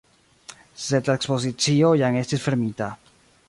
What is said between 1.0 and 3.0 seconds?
la ekspozicio jam estis fermita.